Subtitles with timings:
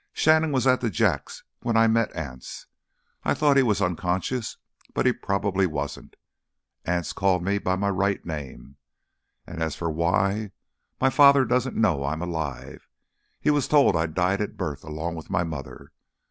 [0.13, 2.65] "Shannon was at the Jacks when I met Anse.
[3.23, 4.57] I thought he was unconscious,
[4.95, 6.15] but he probably wasn't.
[6.85, 8.77] Anse called me by my right name.
[9.45, 12.87] As for why—my father doesn't know I'm alive.
[13.39, 15.91] He was told I died at birth, along with my mother.